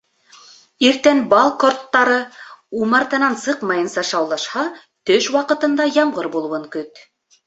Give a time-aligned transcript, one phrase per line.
[0.85, 2.15] Иртән бал корттары
[2.85, 4.63] умартанан сыҡмайынса шаулашһа,
[5.11, 7.03] төш ваҡытында ямғыр булыуын көт.